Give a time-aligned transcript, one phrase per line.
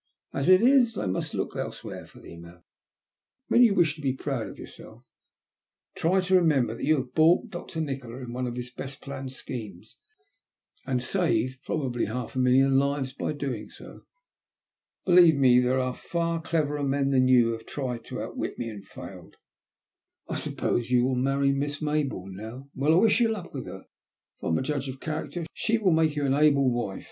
[0.33, 2.63] As it is, I must look elsewhere for the amount.
[3.49, 5.03] When you wish to be proud of yourself,
[5.95, 7.81] try to remember that you have baulked Dr.
[7.81, 9.99] Nikola in one of his best planned schemes,
[10.87, 14.01] and saved probably half a million lives by doing so.
[15.05, 18.69] Believe mo, there are far cleverer men than you who have tried to outwit me
[18.69, 19.35] and failed.
[20.27, 22.69] I suppose you will marry Miss May bourne now.
[22.73, 23.81] Well, I wish you luck with her.
[24.39, 26.99] If I am a judge of character, she will make you an able \Nife.